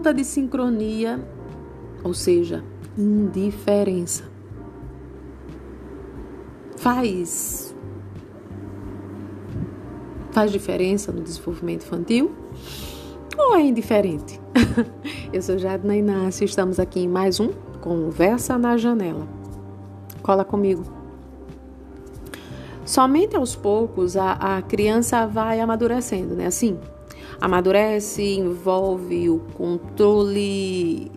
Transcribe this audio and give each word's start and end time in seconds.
falta 0.00 0.14
de 0.14 0.24
sincronia, 0.24 1.22
ou 2.02 2.14
seja, 2.14 2.64
indiferença. 2.96 4.24
Faz 6.78 7.76
faz 10.32 10.50
diferença 10.50 11.12
no 11.12 11.20
desenvolvimento 11.20 11.82
infantil 11.84 12.32
ou 13.36 13.54
é 13.54 13.60
indiferente? 13.60 14.40
Eu 15.34 15.42
sou 15.42 15.58
Jadna 15.58 15.94
Inácio, 15.94 16.46
estamos 16.46 16.80
aqui 16.80 17.00
em 17.00 17.08
mais 17.08 17.38
um 17.38 17.50
Conversa 17.82 18.56
na 18.56 18.78
Janela. 18.78 19.28
Cola 20.22 20.46
comigo. 20.46 20.82
Somente 22.86 23.36
aos 23.36 23.54
poucos 23.54 24.16
a, 24.16 24.32
a 24.32 24.62
criança 24.62 25.26
vai 25.26 25.60
amadurecendo, 25.60 26.34
né? 26.34 26.46
Assim, 26.46 26.78
amadurece, 27.40 28.22
envolve 28.22 29.30
o 29.30 29.38
controle. 29.54 31.10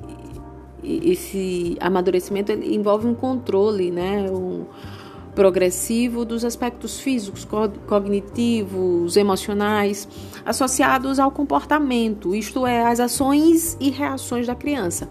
Esse 0.83 1.77
amadurecimento 1.79 2.51
envolve 2.51 3.07
um 3.07 3.15
controle, 3.15 3.91
né? 3.91 4.29
Um, 4.29 4.65
progressivo 5.33 6.23
dos 6.23 6.45
aspectos 6.45 6.99
físicos, 6.99 7.47
cognitivos, 7.87 9.17
emocionais, 9.17 10.07
associados 10.45 11.19
ao 11.19 11.31
comportamento, 11.31 12.35
isto 12.35 12.65
é, 12.67 12.85
às 12.85 12.99
ações 12.99 13.75
e 13.79 13.89
reações 13.89 14.47
da 14.47 14.55
criança, 14.55 15.09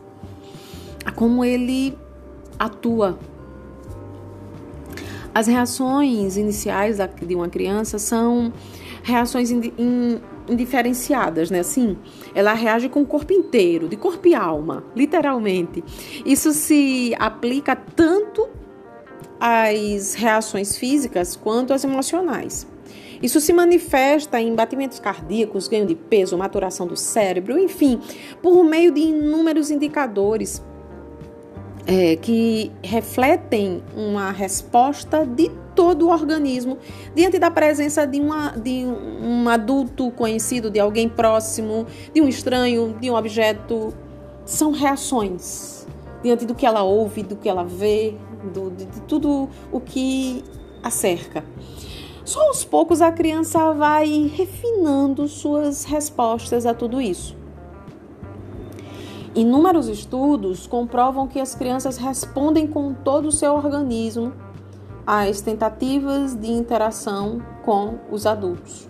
a 1.04 1.10
como 1.10 1.44
ele 1.44 1.98
atua. 2.58 3.18
As 5.34 5.46
reações 5.46 6.36
iniciais 6.36 6.98
de 7.26 7.34
uma 7.34 7.48
criança 7.48 7.98
são 7.98 8.52
reações 9.02 9.50
indiferenciadas, 10.48 11.50
né? 11.50 11.60
Assim, 11.60 11.96
ela 12.34 12.52
reage 12.52 12.88
com 12.88 13.02
o 13.02 13.06
corpo 13.06 13.32
inteiro, 13.32 13.88
de 13.88 13.96
corpo 13.96 14.28
e 14.28 14.34
alma, 14.34 14.84
literalmente. 14.94 15.82
Isso 16.24 16.52
se 16.52 17.14
aplica 17.18 17.74
tanto 17.74 18.48
às 19.40 20.14
reações 20.14 20.76
físicas 20.76 21.36
quanto 21.36 21.72
às 21.72 21.84
emocionais. 21.84 22.66
Isso 23.22 23.40
se 23.40 23.52
manifesta 23.52 24.40
em 24.40 24.52
batimentos 24.54 24.98
cardíacos, 24.98 25.68
ganho 25.68 25.86
de 25.86 25.94
peso, 25.94 26.36
maturação 26.36 26.86
do 26.86 26.96
cérebro, 26.96 27.56
enfim, 27.56 28.00
por 28.42 28.64
meio 28.64 28.92
de 28.92 29.00
inúmeros 29.00 29.70
indicadores 29.70 30.62
é, 31.86 32.16
que 32.16 32.72
refletem 32.82 33.82
uma 33.96 34.30
resposta 34.30 35.24
de 35.24 35.50
todo 35.74 36.06
o 36.06 36.10
organismo 36.10 36.78
diante 37.14 37.38
da 37.38 37.50
presença 37.50 38.06
de, 38.06 38.20
uma, 38.20 38.50
de 38.50 38.84
um 38.84 39.48
adulto 39.48 40.10
conhecido, 40.12 40.70
de 40.70 40.78
alguém 40.78 41.08
próximo, 41.08 41.86
de 42.14 42.20
um 42.20 42.28
estranho, 42.28 42.96
de 43.00 43.10
um 43.10 43.14
objeto. 43.14 43.92
São 44.44 44.72
reações 44.72 45.86
diante 46.22 46.44
do 46.44 46.54
que 46.54 46.66
ela 46.66 46.82
ouve, 46.82 47.22
do 47.22 47.36
que 47.36 47.48
ela 47.48 47.64
vê, 47.64 48.14
do, 48.52 48.70
de, 48.70 48.86
de 48.86 49.00
tudo 49.02 49.48
o 49.70 49.80
que 49.80 50.44
a 50.82 50.90
cerca. 50.90 51.44
Só 52.24 52.40
aos 52.48 52.64
poucos 52.64 53.00
a 53.00 53.10
criança 53.10 53.72
vai 53.72 54.30
refinando 54.34 55.26
suas 55.28 55.84
respostas 55.84 56.66
a 56.66 56.74
tudo 56.74 57.00
isso. 57.00 57.36
Inúmeros 59.34 59.88
estudos 59.88 60.66
comprovam 60.66 61.26
que 61.26 61.40
as 61.40 61.54
crianças 61.54 61.96
respondem 61.96 62.66
com 62.66 62.92
todo 62.92 63.26
o 63.26 63.32
seu 63.32 63.54
organismo 63.54 64.32
às 65.06 65.40
tentativas 65.40 66.34
de 66.34 66.50
interação 66.50 67.42
com 67.64 67.98
os 68.10 68.26
adultos. 68.26 68.88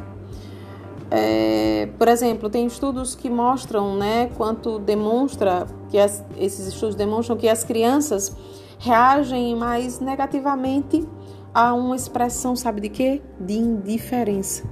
É, 1.10 1.90
por 1.98 2.08
exemplo, 2.08 2.48
tem 2.48 2.66
estudos 2.66 3.14
que 3.14 3.28
mostram, 3.28 3.96
né, 3.96 4.30
quanto 4.36 4.78
demonstra 4.78 5.66
que 5.90 5.98
as, 5.98 6.24
esses 6.38 6.66
estudos 6.66 6.94
demonstram 6.94 7.36
que 7.36 7.48
as 7.48 7.62
crianças 7.62 8.34
reagem 8.78 9.54
mais 9.54 10.00
negativamente 10.00 11.06
a 11.54 11.74
uma 11.74 11.94
expressão, 11.94 12.56
sabe 12.56 12.80
de 12.80 12.88
quê? 12.88 13.22
De 13.38 13.54
indiferença. 13.54 14.64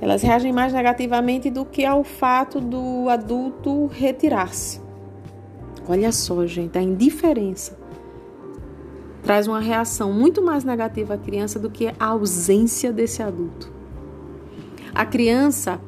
Elas 0.00 0.22
reagem 0.22 0.52
mais 0.52 0.72
negativamente 0.72 1.50
do 1.50 1.64
que 1.64 1.84
ao 1.84 2.04
fato 2.04 2.60
do 2.60 3.08
adulto 3.08 3.86
retirar-se. 3.86 4.80
Olha 5.88 6.12
só, 6.12 6.46
gente, 6.46 6.78
a 6.78 6.82
indiferença 6.82 7.76
traz 9.26 9.48
uma 9.48 9.58
reação 9.58 10.12
muito 10.12 10.40
mais 10.40 10.62
negativa 10.62 11.14
à 11.14 11.18
criança 11.18 11.58
do 11.58 11.68
que 11.68 11.88
a 11.98 12.06
ausência 12.06 12.92
desse 12.92 13.24
adulto. 13.24 13.72
A 14.94 15.04
criança 15.04 15.80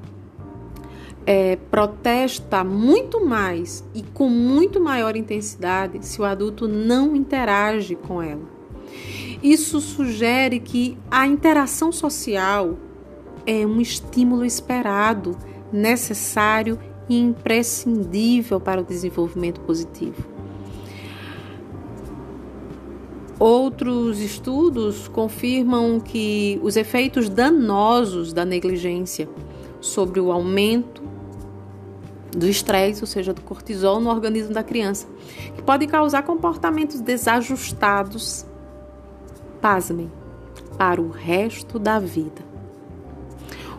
é, 1.24 1.54
protesta 1.70 2.64
muito 2.64 3.24
mais 3.24 3.84
e 3.94 4.02
com 4.02 4.28
muito 4.28 4.80
maior 4.80 5.14
intensidade 5.14 6.04
se 6.04 6.20
o 6.20 6.24
adulto 6.24 6.66
não 6.66 7.14
interage 7.14 7.94
com 7.94 8.20
ela. 8.20 8.42
Isso 9.40 9.80
sugere 9.80 10.58
que 10.58 10.98
a 11.08 11.24
interação 11.24 11.92
social 11.92 12.76
é 13.46 13.64
um 13.64 13.80
estímulo 13.80 14.44
esperado, 14.44 15.38
necessário 15.72 16.76
e 17.08 17.16
imprescindível 17.20 18.58
para 18.58 18.80
o 18.80 18.84
desenvolvimento 18.84 19.60
positivo. 19.60 20.37
Outros 23.38 24.18
estudos 24.18 25.06
confirmam 25.06 26.00
que 26.00 26.58
os 26.60 26.76
efeitos 26.76 27.28
danosos 27.28 28.32
da 28.32 28.44
negligência 28.44 29.28
sobre 29.80 30.18
o 30.18 30.32
aumento 30.32 31.02
do 32.36 32.46
estresse, 32.48 33.00
ou 33.00 33.06
seja, 33.06 33.32
do 33.32 33.40
cortisol 33.40 34.00
no 34.00 34.10
organismo 34.10 34.52
da 34.52 34.62
criança, 34.64 35.06
que 35.54 35.62
pode 35.62 35.86
causar 35.86 36.22
comportamentos 36.22 37.00
desajustados, 37.00 38.44
pasmem, 39.60 40.10
para 40.76 41.00
o 41.00 41.08
resto 41.08 41.78
da 41.78 42.00
vida. 42.00 42.46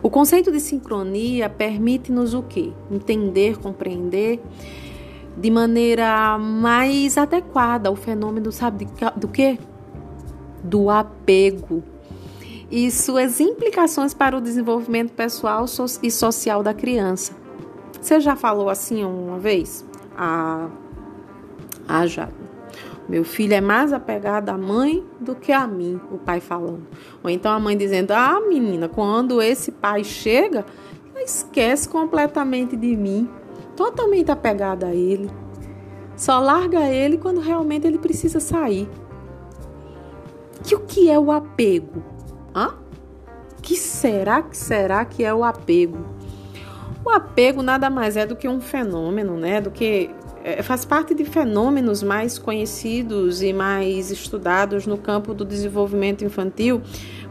O 0.02 0.08
conceito 0.08 0.50
de 0.50 0.60
sincronia 0.60 1.50
permite-nos 1.50 2.32
o 2.32 2.42
quê? 2.42 2.72
Entender, 2.90 3.58
compreender 3.58 4.40
de 5.40 5.50
maneira 5.50 6.36
mais 6.36 7.16
adequada 7.16 7.90
o 7.90 7.96
fenômeno, 7.96 8.52
sabe 8.52 8.86
do 9.16 9.26
que? 9.26 9.58
Do 10.62 10.90
apego 10.90 11.82
e 12.70 12.90
suas 12.90 13.40
implicações 13.40 14.12
para 14.12 14.36
o 14.36 14.40
desenvolvimento 14.40 15.12
pessoal 15.12 15.64
e 16.02 16.10
social 16.10 16.62
da 16.62 16.74
criança. 16.74 17.32
Você 18.00 18.20
já 18.20 18.36
falou 18.36 18.68
assim 18.68 19.02
uma 19.02 19.38
vez? 19.38 19.84
Ah, 20.16 20.68
ah 21.88 22.06
já. 22.06 22.28
Meu 23.08 23.24
filho 23.24 23.54
é 23.54 23.60
mais 23.60 23.94
apegado 23.94 24.50
à 24.50 24.58
mãe 24.58 25.02
do 25.18 25.34
que 25.34 25.52
a 25.52 25.66
mim, 25.66 25.98
o 26.12 26.18
pai 26.18 26.38
falando. 26.38 26.86
Ou 27.24 27.30
então 27.30 27.50
a 27.50 27.58
mãe 27.58 27.76
dizendo: 27.76 28.12
Ah, 28.12 28.40
menina, 28.46 28.88
quando 28.88 29.42
esse 29.42 29.72
pai 29.72 30.04
chega, 30.04 30.64
esquece 31.16 31.88
completamente 31.88 32.76
de 32.76 32.94
mim 32.94 33.28
totalmente 33.80 34.30
apegada 34.30 34.88
a 34.88 34.94
ele. 34.94 35.30
Só 36.14 36.38
larga 36.38 36.80
ele 36.90 37.16
quando 37.16 37.40
realmente 37.40 37.86
ele 37.86 37.96
precisa 37.96 38.38
sair. 38.38 38.86
E 40.70 40.74
o 40.74 40.80
que 40.80 41.08
é 41.08 41.18
o 41.18 41.32
apego? 41.32 42.02
Hã? 42.54 42.74
Que 43.62 43.74
será 43.74 44.42
que 44.42 44.54
será 44.54 45.02
que 45.06 45.24
é 45.24 45.32
o 45.32 45.42
apego? 45.42 45.96
O 47.02 47.08
apego 47.08 47.62
nada 47.62 47.88
mais 47.88 48.18
é 48.18 48.26
do 48.26 48.36
que 48.36 48.46
um 48.46 48.60
fenômeno, 48.60 49.38
né? 49.38 49.62
Do 49.62 49.70
que 49.70 50.10
é, 50.44 50.62
faz 50.62 50.84
parte 50.84 51.14
de 51.14 51.24
fenômenos 51.24 52.02
mais 52.02 52.38
conhecidos 52.38 53.40
e 53.40 53.50
mais 53.50 54.10
estudados 54.10 54.86
no 54.86 54.98
campo 54.98 55.32
do 55.32 55.42
desenvolvimento 55.42 56.22
infantil, 56.22 56.82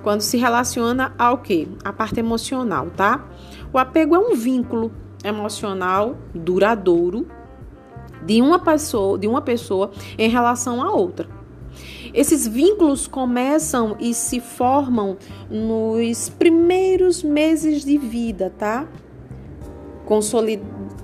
quando 0.01 0.21
se 0.21 0.35
relaciona 0.35 1.13
ao 1.15 1.37
que? 1.37 1.67
A 1.83 1.93
parte 1.93 2.19
emocional, 2.19 2.87
tá? 2.97 3.23
O 3.71 3.77
apego 3.77 4.15
é 4.15 4.19
um 4.19 4.33
vínculo 4.33 4.91
emocional 5.23 6.17
duradouro 6.33 7.27
de 8.25 8.41
uma 8.41 8.59
pessoa, 8.59 9.17
de 9.17 9.27
uma 9.27 9.41
pessoa 9.41 9.91
em 10.17 10.29
relação 10.29 10.81
a 10.81 10.91
outra. 10.91 11.27
Esses 12.13 12.47
vínculos 12.47 13.07
começam 13.07 13.95
e 13.99 14.13
se 14.13 14.39
formam 14.39 15.17
nos 15.49 16.29
primeiros 16.29 17.23
meses 17.23 17.85
de 17.85 17.97
vida, 17.97 18.51
tá? 18.57 18.87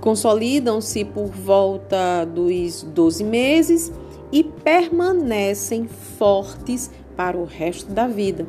Consolidam-se 0.02 1.06
por 1.06 1.28
volta 1.28 2.26
dos 2.26 2.82
12 2.84 3.24
meses 3.24 3.92
e 4.32 4.44
permanecem 4.44 5.88
fortes 5.88 6.90
para 7.16 7.38
o 7.38 7.46
resto 7.46 7.92
da 7.94 8.08
vida. 8.08 8.48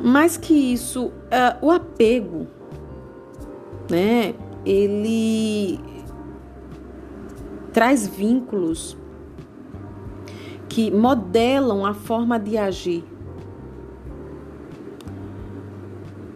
Mais 0.00 0.36
que 0.36 0.52
isso, 0.52 1.06
uh, 1.06 1.12
o 1.62 1.70
apego 1.70 2.46
né? 3.90 4.34
Ele 4.64 5.78
traz 7.72 8.06
vínculos 8.06 8.96
que 10.68 10.90
modelam 10.90 11.86
a 11.86 11.94
forma 11.94 12.38
de 12.38 12.56
agir. 12.56 13.04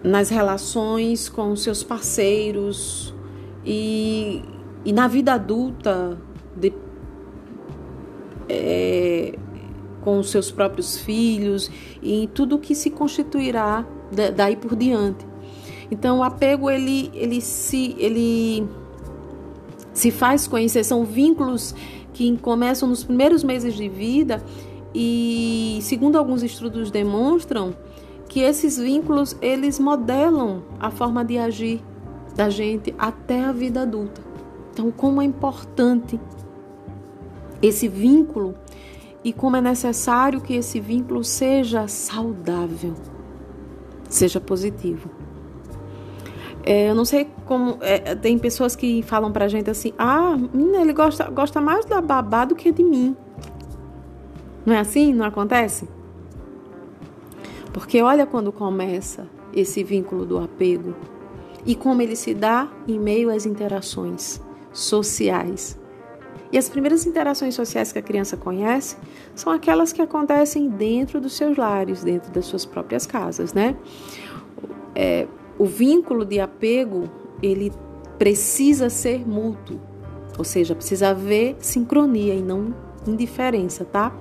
nas 0.03 0.31
relações 0.31 1.29
com 1.29 1.55
seus 1.55 1.83
parceiros 1.83 3.15
e, 3.65 4.43
e 4.85 4.93
na 4.93 5.07
vida 5.07 5.35
adulta, 5.35 6.19
de, 6.57 6.73
é, 8.49 9.39
com 10.01 10.23
seus 10.23 10.51
próprios 10.51 10.99
filhos 10.99 11.71
e 12.03 12.25
em 12.25 12.27
tudo 12.27 12.59
que 12.59 12.75
se 12.75 12.91
constituirá 12.91 13.87
daí 14.35 14.57
por 14.57 14.75
diante. 14.75 15.30
Então, 15.91 16.19
o 16.19 16.23
apego 16.23 16.71
ele, 16.71 17.11
ele 17.15 17.41
se 17.41 17.97
ele 17.99 18.69
se 19.93 20.11
faz 20.11 20.47
conhecer 20.47 20.85
são 20.85 21.05
vínculos 21.05 21.75
que 22.13 22.37
começam 22.39 22.89
nos 22.89 23.05
primeiros 23.05 23.43
meses 23.43 23.75
de 23.75 23.89
vida 23.89 24.43
e, 24.95 25.79
segundo 25.83 26.17
alguns 26.17 26.43
estudos 26.43 26.91
demonstram, 26.91 27.75
que 28.29 28.41
esses 28.41 28.79
vínculos 28.79 29.37
eles 29.43 29.79
modelam 29.79 30.63
a 30.79 30.91
forma 30.91 31.25
de 31.25 31.37
agir 31.37 31.83
da 32.37 32.49
gente 32.49 32.95
até 32.99 33.45
a 33.45 33.53
vida 33.53 33.83
adulta. 33.83 34.23
Então, 34.73 34.91
como 34.91 35.21
é 35.21 35.25
importante 35.25 36.21
esse 37.61 37.89
vínculo 37.89 38.55
e 39.23 39.33
como 39.33 39.57
é 39.57 39.61
necessário 39.61 40.41
que 40.41 40.55
esse 40.55 40.81
vínculo 40.81 41.23
seja 41.25 41.87
saudável, 41.89 42.95
seja 44.09 44.41
positivo. 44.41 45.20
É, 46.65 46.91
eu 46.91 46.95
não 46.95 47.05
sei 47.05 47.29
como. 47.47 47.79
É, 47.81 48.15
tem 48.15 48.39
pessoas 48.39 48.77
que 48.77 49.03
falam 49.03 49.33
pra 49.33 49.49
gente 49.49 49.71
assim: 49.71 49.93
ah, 49.99 50.37
ele 50.81 50.93
gosta, 50.93 51.31
gosta 51.31 51.61
mais 51.61 51.85
da 51.85 52.01
babá 52.01 52.45
do 52.45 52.55
que 52.55 52.71
de 52.71 52.83
mim. 52.83 53.17
Não 54.65 54.75
é 54.75 54.79
assim? 54.79 55.13
Não 55.13 55.25
acontece? 55.25 55.89
Porque 57.73 58.03
olha 58.03 58.27
quando 58.27 58.53
começa 58.53 59.27
esse 59.55 59.83
vínculo 59.83 60.27
do 60.27 60.39
apego 60.39 60.95
e 61.65 61.75
como 61.75 62.03
ele 62.03 62.17
se 62.17 62.35
dá 62.35 62.69
em 62.87 62.99
meio 62.99 63.31
às 63.31 63.47
interações 63.47 64.41
sociais. 64.73 65.79
E 66.53 66.59
as 66.59 66.69
primeiras 66.69 67.07
interações 67.07 67.55
sociais 67.55 67.93
que 67.93 67.99
a 67.99 68.03
criança 68.03 68.37
conhece 68.37 68.97
são 69.35 69.53
aquelas 69.53 69.93
que 69.93 70.03
acontecem 70.03 70.69
dentro 70.69 71.21
dos 71.21 71.35
seus 71.35 71.57
lares, 71.57 72.03
dentro 72.03 72.33
das 72.33 72.47
suas 72.47 72.65
próprias 72.65 73.07
casas, 73.07 73.53
né? 73.55 73.77
É, 74.95 75.29
o 75.61 75.67
vínculo 75.67 76.25
de 76.25 76.41
apego 76.41 77.05
ele 77.43 77.71
precisa 78.19 78.89
ser 78.89 79.29
mútuo, 79.29 79.79
ou 80.39 80.45
seja, 80.45 80.75
precisa 80.75 81.11
haver 81.11 81.57
sincronia 81.61 82.35
e 82.35 82.43
não 82.43 82.75
indiferença, 83.07 83.85
tá? 83.85 84.13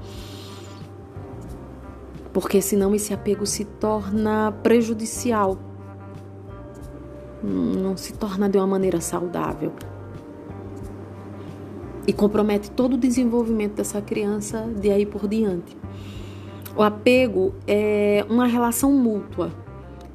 porque 2.34 2.62
senão 2.62 2.94
esse 2.94 3.14
apego 3.14 3.46
se 3.46 3.66
torna 3.66 4.52
prejudicial, 4.64 5.58
não 7.44 7.98
se 7.98 8.14
torna 8.14 8.50
de 8.50 8.58
uma 8.58 8.68
maneira 8.68 9.02
saudável 9.02 9.72
e 12.06 12.14
compromete 12.14 12.70
todo 12.72 12.94
o 12.94 12.98
desenvolvimento 12.98 13.76
dessa 13.76 14.02
criança 14.02 14.68
de 14.80 14.90
aí 14.92 15.06
por 15.06 15.28
diante. 15.28 15.78
O 16.76 16.82
apego 16.82 17.54
é 17.68 18.26
uma 18.30 18.46
relação 18.46 18.92
mútua 18.92 19.52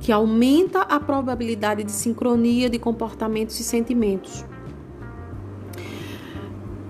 que 0.05 0.13
aumenta 0.13 0.83
a 0.83 1.01
probabilidade 1.01 1.83
de 1.83 1.91
sincronia 1.91 2.71
de 2.71 2.79
comportamentos 2.79 3.59
e 3.59 3.65
sentimentos. 3.65 4.45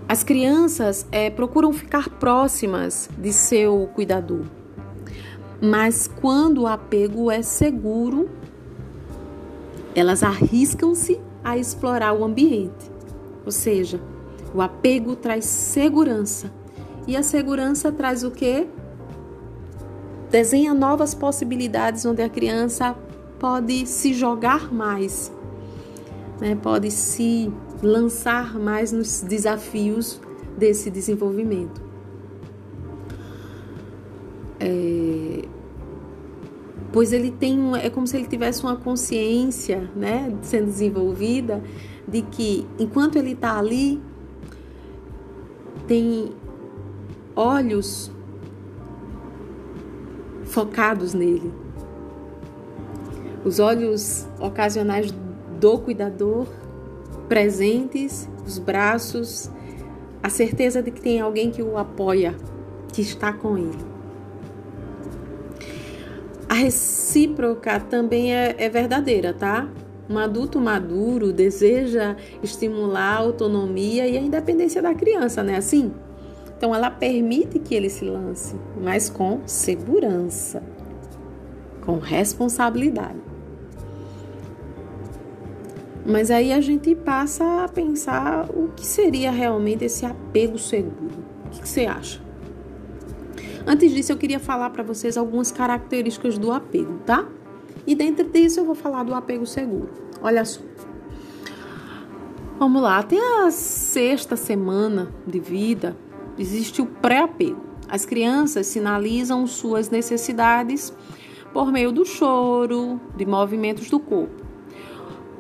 As 0.07 0.23
crianças 0.23 1.07
é, 1.11 1.31
procuram 1.31 1.73
ficar 1.73 2.11
próximas 2.11 3.09
de 3.17 3.33
seu 3.33 3.89
cuidador 3.95 4.45
mas 5.65 6.07
quando 6.07 6.63
o 6.63 6.67
apego 6.67 7.31
é 7.31 7.41
seguro, 7.41 8.29
elas 9.95 10.23
arriscam-se 10.23 11.19
a 11.43 11.57
explorar 11.57 12.13
o 12.13 12.23
ambiente. 12.23 12.91
Ou 13.47 13.51
seja, 13.51 13.99
o 14.55 14.61
apego 14.61 15.17
traz 15.17 15.47
segurança. 15.47 16.53
E 17.07 17.17
a 17.17 17.23
segurança 17.23 17.91
traz 17.91 18.25
o 18.25 18.31
quê? 18.31 18.67
Desenha 20.31 20.75
novas 20.75 21.15
possibilidades 21.15 22.05
onde 22.05 22.21
a 22.21 22.29
criança 22.29 22.95
pode 23.45 23.85
se 23.85 24.15
jogar 24.15 24.73
mais, 24.73 25.31
né? 26.41 26.55
pode 26.63 26.91
se 26.91 27.53
lançar 27.83 28.59
mais 28.59 28.91
nos 28.91 29.21
desafios 29.21 30.19
desse 30.57 30.91
desenvolvimento. 30.91 31.83
É, 34.59 35.45
pois 36.91 37.13
ele 37.13 37.31
tem 37.31 37.77
é 37.77 37.91
como 37.91 38.07
se 38.07 38.17
ele 38.17 38.27
tivesse 38.27 38.63
uma 38.63 38.77
consciência, 38.77 39.91
né, 39.95 40.35
sendo 40.41 40.65
desenvolvida 40.65 41.63
de 42.09 42.23
que 42.23 42.67
enquanto 42.79 43.17
ele 43.17 43.33
está 43.33 43.59
ali 43.59 44.01
tem 45.87 46.33
olhos 47.37 48.11
focados 50.45 51.13
nele. 51.13 51.64
Os 53.45 53.59
olhos 53.59 54.27
ocasionais 54.41 55.13
do 55.61 55.79
cuidador 55.79 56.47
presentes, 57.29 58.29
os 58.47 58.59
braços, 58.59 59.51
a 60.23 60.29
certeza 60.29 60.83
de 60.83 60.91
que 60.91 61.01
tem 61.01 61.21
alguém 61.21 61.51
que 61.51 61.63
o 61.63 61.77
apoia, 61.77 62.35
que 62.93 63.03
está 63.03 63.33
com 63.33 63.59
ele. 63.59 63.95
A 66.49 66.55
recíproca 66.55 67.81
também 67.81 68.35
é, 68.35 68.55
é 68.59 68.69
verdadeira, 68.69 69.33
tá? 69.33 69.69
Um 70.09 70.19
adulto 70.19 70.61
maduro 70.61 71.33
deseja 71.33 72.17
estimular 72.43 73.15
a 73.15 73.19
autonomia 73.19 74.07
e 74.07 74.17
a 74.17 74.21
independência 74.21 74.81
da 74.81 74.95
criança, 74.95 75.43
não 75.43 75.53
é 75.53 75.57
assim? 75.57 75.93
Então 76.57 76.75
ela 76.75 76.91
permite 76.91 77.59
que 77.59 77.75
ele 77.75 77.89
se 77.89 78.05
lance, 78.05 78.55
mas 78.81 79.09
com 79.09 79.41
segurança, 79.47 80.63
com 81.81 81.99
responsabilidade. 81.99 83.24
Mas 86.07 86.31
aí 86.31 86.53
a 86.53 86.61
gente 86.61 86.95
passa 86.95 87.65
a 87.65 87.69
pensar 87.69 88.47
o 88.51 88.69
que 88.69 88.85
seria 88.85 89.31
realmente 89.31 89.85
esse 89.85 90.05
apego 90.05 90.59
seguro. 90.59 91.25
O 91.47 91.51
que 91.51 91.69
você 91.69 91.87
acha? 91.87 92.21
Antes 93.67 93.93
disso, 93.93 94.13
eu 94.13 94.19
queria 94.19 94.39
falar 94.39 94.69
para 94.71 94.83
vocês 94.83 95.17
algumas 95.17 95.51
características 95.51 96.37
do 96.37 96.53
apego, 96.53 96.99
tá? 97.07 97.27
E 97.87 97.95
dentro 97.95 98.29
disso, 98.29 98.61
eu 98.61 98.65
vou 98.65 98.75
falar 98.75 99.03
do 99.03 99.15
apego 99.15 99.47
seguro. 99.47 99.89
Olha 100.21 100.45
só. 100.45 100.61
Vamos 102.59 102.83
lá, 102.83 102.99
até 102.99 103.19
a 103.19 103.51
sexta 103.51 104.37
semana 104.37 105.09
de 105.27 105.41
vida 105.41 105.97
existe 106.39 106.83
o 106.83 106.87
pré-apego. 106.87 107.61
As 107.89 108.05
crianças 108.05 108.67
sinalizam 108.67 109.47
suas 109.47 109.91
necessidades 109.91 110.93
por 111.53 111.73
meio 111.73 111.91
do 111.91 112.05
choro, 112.05 113.01
de 113.17 113.25
movimentos 113.25 113.89
do 113.89 113.99
corpo. 113.99 114.44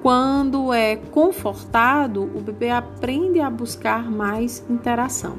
Quando 0.04 0.70
é 0.70 0.96
confortado, 0.96 2.24
o 2.24 2.38
bebê 2.38 2.68
aprende 2.68 3.40
a 3.40 3.48
buscar 3.48 4.10
mais 4.10 4.62
interação. 4.68 5.36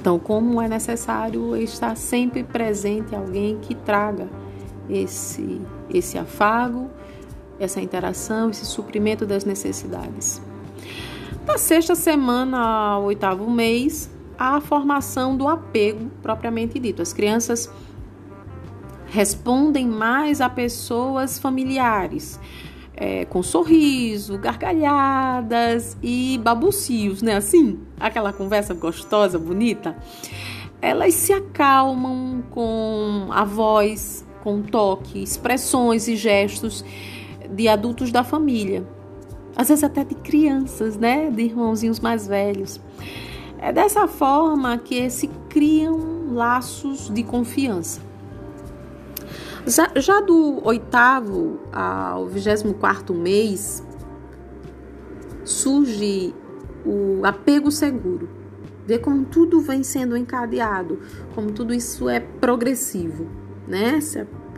Então, 0.00 0.18
como 0.18 0.58
é 0.62 0.66
necessário 0.66 1.54
estar 1.58 1.94
sempre 1.94 2.42
presente 2.42 3.14
alguém 3.14 3.58
que 3.58 3.74
traga 3.74 4.30
esse, 4.88 5.60
esse 5.92 6.16
afago, 6.16 6.88
essa 7.60 7.82
interação, 7.82 8.48
esse 8.48 8.64
suprimento 8.64 9.26
das 9.26 9.44
necessidades. 9.44 10.40
Da 11.44 11.58
sexta 11.58 11.94
semana 11.94 12.58
ao 12.58 13.04
oitavo 13.04 13.50
mês, 13.50 14.10
a 14.38 14.58
formação 14.58 15.36
do 15.36 15.46
apego 15.46 16.10
propriamente 16.22 16.78
dito. 16.78 17.02
As 17.02 17.12
crianças 17.12 17.70
respondem 19.12 19.86
mais 19.86 20.40
a 20.40 20.48
pessoas 20.48 21.38
familiares, 21.38 22.40
é, 22.96 23.26
com 23.26 23.42
sorriso, 23.42 24.38
gargalhadas 24.38 25.98
e 26.02 26.40
babucios, 26.42 27.20
né? 27.20 27.36
Assim, 27.36 27.78
aquela 28.00 28.32
conversa 28.32 28.72
gostosa, 28.72 29.38
bonita. 29.38 29.94
Elas 30.80 31.12
se 31.12 31.30
acalmam 31.30 32.42
com 32.50 33.28
a 33.30 33.44
voz, 33.44 34.26
com 34.42 34.62
toque, 34.62 35.22
expressões 35.22 36.08
e 36.08 36.16
gestos 36.16 36.82
de 37.50 37.68
adultos 37.68 38.10
da 38.10 38.24
família. 38.24 38.82
Às 39.54 39.68
vezes 39.68 39.84
até 39.84 40.04
de 40.04 40.14
crianças, 40.14 40.96
né? 40.96 41.30
De 41.30 41.42
irmãozinhos 41.42 42.00
mais 42.00 42.26
velhos. 42.26 42.80
É 43.58 43.70
dessa 43.72 44.08
forma 44.08 44.78
que 44.78 45.10
se 45.10 45.28
criam 45.50 46.32
laços 46.32 47.10
de 47.10 47.22
confiança. 47.22 48.11
Já, 49.66 50.20
do 50.20 50.60
oitavo 50.66 51.60
ao 51.72 52.26
vigésimo 52.26 52.74
quarto 52.74 53.14
mês, 53.14 53.82
surge 55.44 56.34
o 56.84 57.24
apego 57.24 57.70
seguro. 57.70 58.28
Ver 58.84 58.98
como 58.98 59.24
tudo 59.24 59.60
vem 59.60 59.84
sendo 59.84 60.16
encadeado, 60.16 60.98
como 61.34 61.52
tudo 61.52 61.72
isso 61.72 62.08
é 62.08 62.18
progressivo, 62.18 63.28
né? 63.68 64.00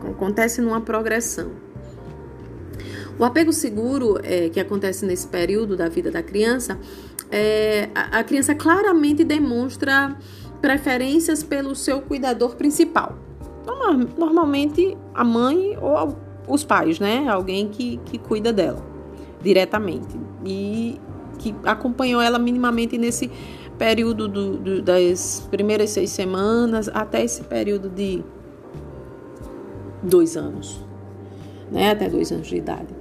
acontece 0.09 0.61
numa 0.61 0.81
progressão. 0.81 1.51
O 3.17 3.23
apego 3.23 3.53
seguro 3.53 4.19
é, 4.23 4.49
que 4.49 4.59
acontece 4.59 5.05
nesse 5.05 5.27
período 5.27 5.77
da 5.77 5.87
vida 5.87 6.09
da 6.09 6.23
criança, 6.23 6.79
é, 7.31 7.89
a, 7.93 8.19
a 8.19 8.23
criança 8.23 8.55
claramente 8.55 9.23
demonstra 9.23 10.17
preferências 10.59 11.43
pelo 11.43 11.75
seu 11.75 12.01
cuidador 12.01 12.55
principal. 12.55 13.24
Normalmente 14.17 14.97
a 15.13 15.23
mãe 15.23 15.77
ou 15.81 16.15
os 16.47 16.63
pais, 16.63 16.99
né? 16.99 17.27
Alguém 17.27 17.67
que, 17.67 17.97
que 18.05 18.17
cuida 18.17 18.53
dela 18.53 18.83
diretamente 19.41 20.17
e 20.43 20.99
que 21.37 21.55
acompanhou 21.63 22.21
ela 22.21 22.39
minimamente 22.39 22.97
nesse 22.97 23.29
período 23.77 24.27
do, 24.27 24.57
do, 24.57 24.81
das 24.81 25.47
primeiras 25.51 25.89
seis 25.91 26.09
semanas 26.09 26.89
até 26.93 27.23
esse 27.23 27.43
período 27.43 27.89
de 27.89 28.23
dois 30.01 30.37
anos, 30.37 30.83
né? 31.71 31.91
Até 31.91 32.09
dois 32.09 32.31
anos 32.31 32.47
de 32.47 32.55
idade. 32.55 32.95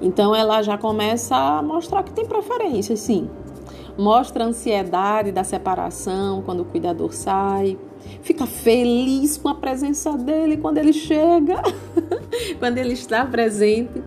Então 0.00 0.34
ela 0.34 0.62
já 0.62 0.78
começa 0.78 1.34
a 1.36 1.62
mostrar 1.62 2.02
que 2.02 2.12
tem 2.12 2.26
preferência, 2.26 2.96
sim. 2.96 3.28
Mostra 3.96 4.44
a 4.44 4.46
ansiedade 4.46 5.32
da 5.32 5.42
separação 5.42 6.42
quando 6.42 6.60
o 6.60 6.64
cuidador 6.64 7.12
sai. 7.12 7.76
Fica 8.22 8.46
feliz 8.46 9.36
com 9.36 9.48
a 9.48 9.54
presença 9.54 10.16
dele 10.16 10.56
quando 10.56 10.78
ele 10.78 10.92
chega, 10.92 11.62
quando 12.58 12.78
ele 12.78 12.92
está 12.92 13.24
presente, 13.24 14.02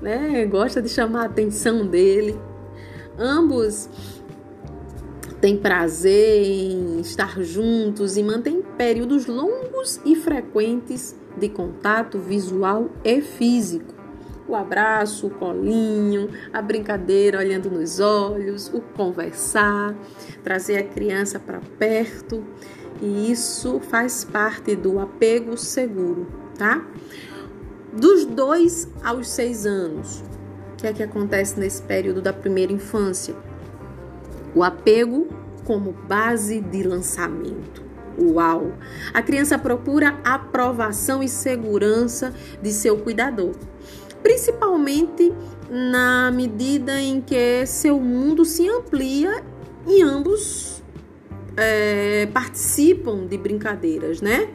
né? 0.00 0.44
Gosta 0.46 0.80
de 0.80 0.88
chamar 0.88 1.22
a 1.22 1.26
atenção 1.26 1.86
dele. 1.86 2.38
Ambos 3.18 3.88
têm 5.40 5.56
prazer 5.56 6.42
em 6.42 7.00
estar 7.00 7.40
juntos 7.42 8.16
e 8.16 8.22
mantêm 8.22 8.62
períodos 8.76 9.26
longos 9.26 10.00
e 10.04 10.14
frequentes 10.14 11.16
de 11.36 11.48
contato 11.48 12.18
visual 12.18 12.90
e 13.04 13.20
físico 13.20 14.00
o 14.50 14.56
abraço, 14.56 15.28
o 15.28 15.30
colinho, 15.30 16.28
a 16.52 16.60
brincadeira 16.60 17.38
olhando 17.38 17.70
nos 17.70 18.00
olhos, 18.00 18.68
o 18.74 18.80
conversar, 18.80 19.94
trazer 20.42 20.76
a 20.76 20.82
criança 20.82 21.38
para 21.38 21.60
perto. 21.78 22.44
E 23.00 23.32
isso 23.32 23.80
faz 23.80 24.24
parte 24.24 24.76
do 24.76 24.98
apego 24.98 25.56
seguro, 25.56 26.26
tá? 26.58 26.84
Dos 27.92 28.24
dois 28.24 28.88
aos 29.02 29.28
seis 29.28 29.66
anos, 29.66 30.22
o 30.72 30.76
que 30.76 30.86
é 30.86 30.92
que 30.92 31.02
acontece 31.02 31.58
nesse 31.58 31.82
período 31.82 32.20
da 32.20 32.32
primeira 32.32 32.72
infância? 32.72 33.34
O 34.54 34.62
apego 34.62 35.28
como 35.64 35.92
base 35.92 36.60
de 36.60 36.82
lançamento. 36.82 37.82
Uau! 38.18 38.72
A 39.14 39.22
criança 39.22 39.58
procura 39.58 40.18
aprovação 40.24 41.22
e 41.22 41.28
segurança 41.28 42.34
de 42.60 42.72
seu 42.72 42.98
cuidador 42.98 43.54
principalmente 44.22 45.32
na 45.70 46.30
medida 46.30 47.00
em 47.00 47.20
que 47.20 47.64
seu 47.66 47.98
mundo 48.00 48.44
se 48.44 48.68
amplia 48.68 49.42
e 49.86 50.02
ambos 50.02 50.69
é, 51.56 52.26
participam 52.32 53.26
de 53.26 53.36
brincadeiras, 53.36 54.20
né? 54.20 54.48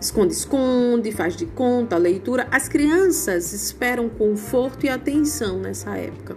Esconde-esconde, 0.00 1.12
faz 1.12 1.36
de 1.36 1.46
conta, 1.46 1.96
leitura. 1.96 2.46
As 2.50 2.68
crianças 2.68 3.52
esperam 3.52 4.08
conforto 4.08 4.86
e 4.86 4.88
atenção 4.88 5.58
nessa 5.58 5.96
época. 5.96 6.36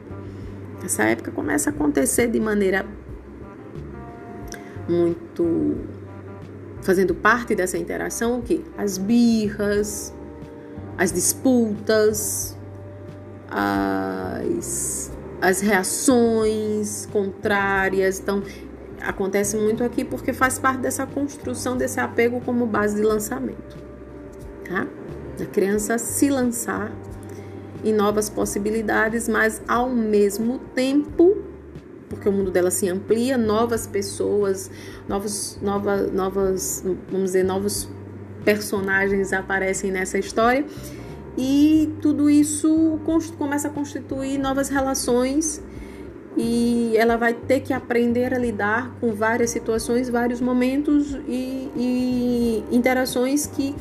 Essa 0.84 1.03
época 1.03 1.32
começa 1.32 1.70
a 1.70 1.74
acontecer 1.74 2.27
de 2.27 2.39
maneira 2.39 2.86
muito 4.88 5.77
fazendo 6.82 7.15
parte 7.15 7.55
dessa 7.55 7.77
interação 7.77 8.39
o 8.39 8.41
que? 8.41 8.62
As 8.77 8.98
birras, 8.98 10.13
as 10.98 11.12
disputas, 11.13 12.58
as, 13.50 15.12
as 15.41 15.62
reações 15.62 17.08
contrárias. 17.12 18.20
Então, 18.20 18.43
acontece 19.03 19.57
muito 19.57 19.83
aqui 19.83 20.03
porque 20.03 20.33
faz 20.33 20.57
parte 20.57 20.79
dessa 20.79 21.05
construção 21.05 21.77
desse 21.77 22.00
apego 22.00 22.41
como 22.41 22.65
base 22.65 22.95
de 22.95 23.01
lançamento. 23.01 23.77
Tá? 24.67 24.88
A 25.41 25.45
criança 25.45 25.98
se 25.98 26.29
lançar 26.29 26.91
em 27.83 27.93
novas 27.93 28.29
possibilidades, 28.29 29.27
mas 29.27 29.62
ao 29.67 29.89
mesmo 29.89 30.60
tempo, 30.74 31.38
porque 32.07 32.29
o 32.29 32.31
mundo 32.31 32.50
dela 32.50 32.72
se 32.72 32.88
amplia, 32.88 33.38
novas 33.38 33.86
pessoas, 33.86 34.72
novos, 35.07 35.60
nova, 35.62 35.98
novas, 35.98 36.83
vamos 37.10 37.31
dizer, 37.31 37.43
novos 37.43 37.89
personagens 38.45 39.33
aparecem 39.33 39.91
nessa 39.91 40.17
história 40.17 40.65
e 41.38 41.91
tudo 42.01 42.29
isso 42.29 43.00
começa 43.38 43.67
a 43.67 43.72
constituir 43.72 44.38
novas 44.38 44.69
relações 44.69 45.62
e 46.35 46.95
ela 46.97 47.15
vai 47.15 47.33
ter 47.33 47.59
que 47.59 47.73
aprender 47.73 48.33
a 48.33 48.37
lidar 48.37 48.91
com 48.99 49.13
várias 49.13 49.51
situações, 49.51 50.09
vários 50.09 50.41
momentos 50.41 51.13
e, 51.27 51.69
e 51.75 52.65
interações 52.71 53.45
que 53.45 53.75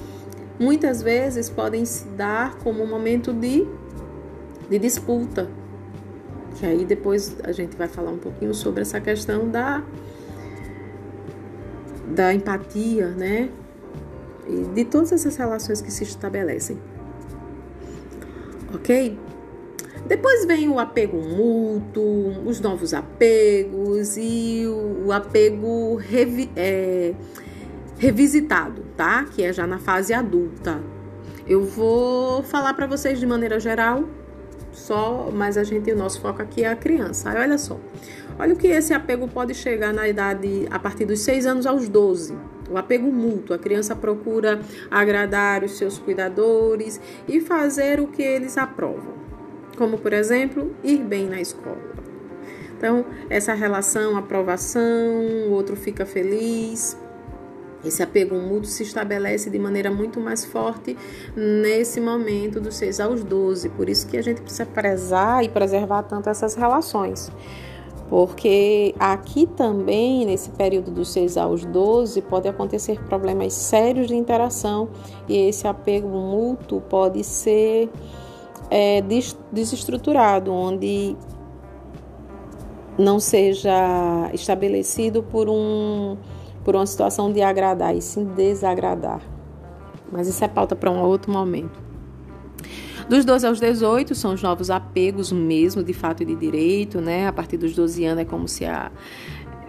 muitas 0.58 1.02
vezes 1.02 1.48
podem 1.48 1.84
se 1.84 2.06
dar 2.08 2.56
como 2.58 2.82
um 2.82 2.86
momento 2.86 3.32
de, 3.32 3.66
de 4.68 4.78
disputa. 4.78 5.48
Que 6.58 6.66
aí 6.66 6.84
depois 6.84 7.36
a 7.42 7.52
gente 7.52 7.76
vai 7.76 7.88
falar 7.88 8.10
um 8.10 8.18
pouquinho 8.18 8.52
sobre 8.52 8.82
essa 8.82 9.00
questão 9.00 9.48
da, 9.48 9.82
da 12.14 12.34
empatia, 12.34 13.08
né? 13.08 13.48
e 14.46 14.64
de 14.74 14.84
todas 14.84 15.12
essas 15.12 15.36
relações 15.36 15.80
que 15.80 15.90
se 15.90 16.04
estabelecem. 16.04 16.78
Ok? 18.74 19.18
Depois 20.06 20.44
vem 20.44 20.68
o 20.68 20.78
apego 20.78 21.16
mútuo, 21.16 22.46
os 22.46 22.60
novos 22.60 22.92
apegos 22.92 24.16
e 24.16 24.64
o 24.66 25.12
apego 25.12 25.94
revi 25.96 26.50
é, 26.56 27.14
revisitado, 27.98 28.82
tá? 28.96 29.24
Que 29.24 29.44
é 29.44 29.52
já 29.52 29.66
na 29.66 29.78
fase 29.78 30.12
adulta. 30.12 30.80
Eu 31.46 31.62
vou 31.62 32.42
falar 32.42 32.74
para 32.74 32.86
vocês 32.86 33.20
de 33.20 33.26
maneira 33.26 33.60
geral, 33.60 34.04
só, 34.72 35.30
mas 35.32 35.56
a 35.56 35.64
gente, 35.64 35.90
o 35.92 35.96
nosso 35.96 36.20
foco 36.20 36.42
aqui 36.42 36.64
é 36.64 36.68
a 36.68 36.76
criança. 36.76 37.30
Aí 37.30 37.38
olha 37.38 37.58
só, 37.58 37.78
olha 38.38 38.54
o 38.54 38.56
que 38.56 38.68
esse 38.68 38.92
apego 38.92 39.28
pode 39.28 39.54
chegar 39.54 39.92
na 39.92 40.08
idade 40.08 40.66
a 40.70 40.78
partir 40.78 41.04
dos 41.04 41.20
6 41.20 41.46
anos 41.46 41.66
aos 41.66 41.88
12 41.88 42.34
o 42.72 42.78
apego 42.78 43.12
mútuo. 43.12 43.54
A 43.54 43.58
criança 43.58 43.94
procura 43.94 44.60
agradar 44.90 45.62
os 45.62 45.76
seus 45.76 45.98
cuidadores 45.98 47.00
e 47.28 47.40
fazer 47.40 48.00
o 48.00 48.06
que 48.06 48.22
eles 48.22 48.56
aprovam, 48.56 49.14
como 49.76 49.98
por 49.98 50.12
exemplo, 50.12 50.74
ir 50.82 50.98
bem 50.98 51.26
na 51.26 51.40
escola. 51.40 51.80
Então, 52.76 53.04
essa 53.30 53.54
relação, 53.54 54.16
aprovação, 54.16 54.82
o 55.48 55.52
outro 55.52 55.76
fica 55.76 56.04
feliz. 56.04 56.96
Esse 57.84 58.02
apego 58.02 58.34
mútuo 58.36 58.64
se 58.64 58.82
estabelece 58.82 59.50
de 59.50 59.58
maneira 59.58 59.90
muito 59.90 60.20
mais 60.20 60.44
forte 60.44 60.96
nesse 61.36 62.00
momento 62.00 62.60
dos 62.60 62.76
6 62.76 63.00
aos 63.00 63.24
12. 63.24 63.68
Por 63.70 63.88
isso 63.88 64.06
que 64.06 64.16
a 64.16 64.22
gente 64.22 64.40
precisa 64.40 64.66
prezar 64.66 65.44
e 65.44 65.48
preservar 65.48 66.02
tanto 66.02 66.28
essas 66.28 66.54
relações 66.54 67.30
porque 68.12 68.94
aqui 68.98 69.46
também, 69.46 70.26
nesse 70.26 70.50
período 70.50 70.90
dos 70.90 71.10
6 71.12 71.38
aos 71.38 71.64
12, 71.64 72.20
pode 72.20 72.46
acontecer 72.46 73.00
problemas 73.04 73.54
sérios 73.54 74.06
de 74.06 74.14
interação 74.14 74.90
e 75.26 75.48
esse 75.48 75.66
apego 75.66 76.08
mútuo 76.08 76.82
pode 76.82 77.24
ser 77.24 77.88
é, 78.74 79.04
desestruturado, 79.52 80.50
onde 80.50 81.14
não 82.98 83.20
seja 83.20 84.30
estabelecido 84.32 85.22
por, 85.22 85.46
um, 85.46 86.16
por 86.64 86.74
uma 86.74 86.86
situação 86.86 87.30
de 87.30 87.42
agradar 87.42 87.94
e 87.94 88.00
sim 88.00 88.24
desagradar. 88.24 89.20
Mas 90.10 90.26
isso 90.26 90.42
é 90.42 90.48
pauta 90.48 90.74
para 90.74 90.90
um 90.90 91.02
outro 91.02 91.30
momento. 91.30 91.78
Dos 93.10 93.26
12 93.26 93.46
aos 93.46 93.60
18 93.60 94.14
são 94.14 94.32
os 94.32 94.42
novos 94.42 94.70
apegos 94.70 95.30
mesmo, 95.32 95.82
de 95.82 95.92
fato 95.92 96.22
e 96.22 96.26
de 96.26 96.34
direito, 96.34 96.98
né? 96.98 97.26
A 97.26 97.32
partir 97.32 97.58
dos 97.58 97.74
12 97.74 98.06
anos 98.06 98.22
é 98.22 98.24
como 98.24 98.48
se 98.48 98.64
a 98.64 98.90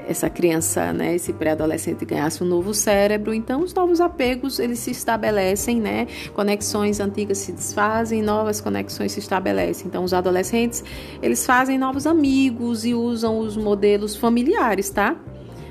essa 0.08 0.30
criança, 0.30 0.92
né, 0.94 1.16
esse 1.16 1.34
pré-adolescente 1.34 2.06
ganhasse 2.06 2.44
um 2.44 2.48
novo 2.48 2.74
cérebro. 2.74 3.34
Então, 3.34 3.62
os 3.62 3.74
novos 3.74 4.02
apegos, 4.02 4.60
eles 4.60 4.80
se 4.80 4.92
estabelecem, 4.92 5.80
né? 5.80 6.08
Conexões 6.34 7.00
antigas 7.00 7.38
se 7.40 7.52
desfazem, 7.52 8.22
novas 8.22 8.62
conexões 8.62 9.12
se 9.12 9.20
estabelecem. 9.20 9.88
Então, 9.88 10.04
os 10.04 10.14
adolescentes, 10.14 10.84
eles 11.22 11.46
fazem 11.46 11.78
novos 11.78 12.06
amigos 12.06 12.86
e 12.86 12.94
usam 12.94 13.40
os 13.40 13.56
modelos 13.56 14.16
familiares, 14.16 14.90
tá? 14.90 15.16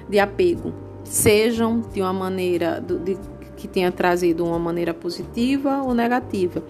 De 0.09 0.19
apego. 0.19 0.73
Sejam 1.05 1.81
de 1.81 2.01
uma 2.01 2.13
maneira 2.13 2.81
de, 2.81 3.19
que 3.57 3.69
tenha 3.69 3.93
trazido 3.93 4.45
uma 4.45 4.59
maneira 4.59 4.95
positiva 4.95 5.83
ou 5.83 5.95
negativa 5.95 6.63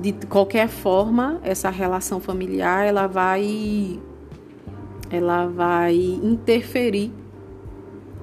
de 0.00 0.12
qualquer 0.26 0.68
forma, 0.68 1.38
essa 1.42 1.68
relação 1.68 2.18
familiar 2.18 2.86
ela 2.86 3.06
vai 3.06 4.00
ela 5.10 5.46
vai 5.46 5.94
interferir 5.94 7.12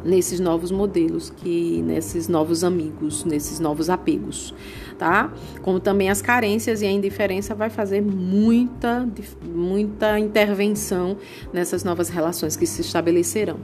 nesses 0.04 0.40
novos 0.40 0.70
modelos, 0.70 1.30
que 1.30 1.82
nesses 1.82 2.28
novos 2.28 2.64
amigos, 2.64 3.24
nesses 3.24 3.60
novos 3.60 3.90
apegos, 3.90 4.54
tá? 4.98 5.32
Como 5.62 5.80
também 5.80 6.10
as 6.10 6.22
carências 6.22 6.82
e 6.82 6.86
a 6.86 6.92
indiferença 6.92 7.56
vai 7.56 7.70
fazer 7.70 8.02
muita 8.02 9.08
muita 9.44 10.20
intervenção 10.20 11.18
nessas 11.52 11.84
novas 11.84 12.10
relações 12.10 12.58
que 12.58 12.66
se 12.66 12.82
estabelecerão, 12.82 13.58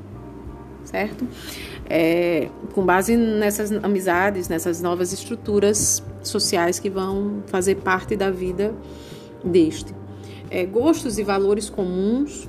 certo? 0.85 1.27
É, 1.89 2.49
com 2.73 2.85
base 2.85 3.17
nessas 3.17 3.71
amizades, 3.71 4.47
nessas 4.47 4.81
novas 4.81 5.11
estruturas 5.11 6.03
sociais 6.23 6.79
que 6.79 6.89
vão 6.89 7.43
fazer 7.47 7.75
parte 7.75 8.15
da 8.15 8.29
vida 8.29 8.73
deste. 9.43 9.93
É, 10.51 10.65
gostos 10.65 11.19
e 11.19 11.23
valores 11.23 11.69
comuns 11.69 12.47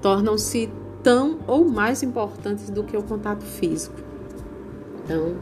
tornam-se 0.00 0.70
tão 1.02 1.38
ou 1.46 1.64
mais 1.64 2.02
importantes 2.02 2.70
do 2.70 2.84
que 2.84 2.96
o 2.96 3.02
contato 3.02 3.44
físico. 3.44 3.96
Então, 5.04 5.36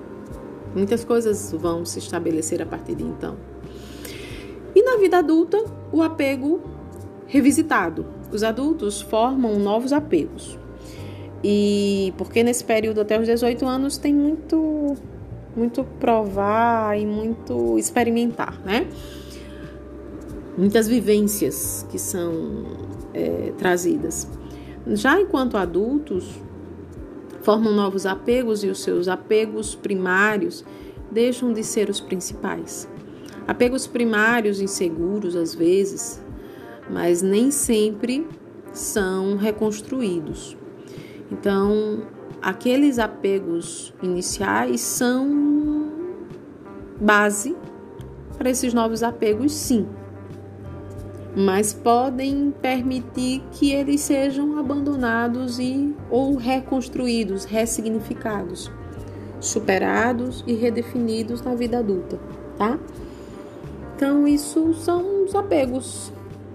muitas 0.74 1.04
coisas 1.04 1.52
vão 1.52 1.84
se 1.84 1.98
estabelecer 1.98 2.62
a 2.62 2.66
partir 2.66 2.94
de 2.94 3.04
então. 3.04 3.36
E 4.74 4.82
na 4.82 4.96
vida 4.96 5.18
adulta, 5.18 5.62
o 5.92 6.02
apego 6.02 6.60
revisitado. 7.26 8.06
Os 8.32 8.42
adultos 8.42 9.00
formam 9.00 9.58
novos 9.58 9.92
apegos. 9.92 10.58
E 11.42 12.12
porque 12.16 12.42
nesse 12.42 12.64
período 12.64 13.00
até 13.00 13.18
os 13.18 13.26
18 13.26 13.64
anos 13.66 13.96
tem 13.96 14.14
muito 14.14 14.96
muito 15.56 15.82
provar 15.98 16.98
e 16.98 17.04
muito 17.04 17.78
experimentar, 17.78 18.60
né? 18.64 18.86
Muitas 20.56 20.86
vivências 20.86 21.86
que 21.90 21.98
são 21.98 22.64
é, 23.12 23.52
trazidas. 23.58 24.28
Já 24.94 25.20
enquanto 25.20 25.56
adultos, 25.56 26.40
formam 27.42 27.74
novos 27.74 28.06
apegos 28.06 28.64
e 28.64 28.68
os 28.68 28.82
seus 28.82 29.06
apegos 29.06 29.74
primários 29.74 30.64
deixam 31.10 31.52
de 31.52 31.62
ser 31.62 31.90
os 31.90 32.00
principais. 32.00 32.88
Apegos 33.46 33.86
primários 33.86 34.60
inseguros 34.60 35.36
às 35.36 35.54
vezes, 35.54 36.22
mas 36.90 37.20
nem 37.20 37.50
sempre 37.50 38.26
são 38.72 39.36
reconstruídos. 39.36 40.56
Então, 41.30 42.02
aqueles 42.40 42.98
apegos 42.98 43.92
iniciais 44.02 44.80
são 44.80 45.92
base 46.98 47.54
para 48.38 48.48
esses 48.48 48.72
novos 48.72 49.02
apegos, 49.02 49.52
sim 49.52 49.86
mas 51.38 51.72
podem 51.72 52.52
permitir 52.60 53.44
que 53.52 53.70
eles 53.70 54.00
sejam 54.00 54.58
abandonados 54.58 55.60
e 55.60 55.94
ou 56.10 56.34
reconstruídos, 56.34 57.44
ressignificados, 57.44 58.68
superados 59.38 60.42
e 60.48 60.54
redefinidos 60.54 61.40
na 61.40 61.54
vida 61.54 61.78
adulta, 61.78 62.18
tá? 62.56 62.76
Então 63.94 64.26
isso 64.26 64.74
são 64.74 65.26
os 65.26 65.32
apegos 65.32 66.12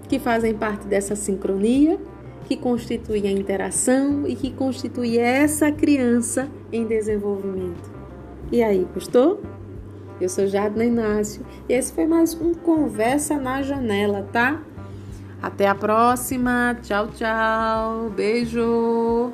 que 0.09 0.19
fazem 0.19 0.53
parte 0.53 0.85
dessa 0.85 1.15
sincronia, 1.15 1.97
que 2.43 2.57
constitui 2.57 3.25
a 3.25 3.31
interação 3.31 4.27
e 4.27 4.35
que 4.35 4.51
constitui 4.51 5.17
essa 5.17 5.71
criança 5.71 6.49
em 6.73 6.85
desenvolvimento. 6.85 7.89
E 8.51 8.61
aí, 8.61 8.85
gostou? 8.93 9.41
Eu 10.19 10.27
sou 10.27 10.45
Jadna 10.45 10.83
Inácio 10.83 11.45
e 11.69 11.73
esse 11.73 11.93
foi 11.93 12.05
mais 12.05 12.33
um 12.35 12.53
Conversa 12.53 13.37
na 13.37 13.61
Janela, 13.61 14.27
tá? 14.33 14.61
Até 15.43 15.67
a 15.67 15.75
próxima. 15.75 16.77
Tchau, 16.81 17.09
tchau. 17.09 18.09
Beijo. 18.15 19.33